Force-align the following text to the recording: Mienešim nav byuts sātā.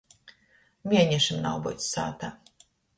Mienešim 0.95 1.47
nav 1.47 1.63
byuts 1.69 1.95
sātā. 1.97 2.35